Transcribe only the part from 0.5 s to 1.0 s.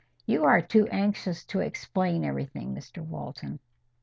too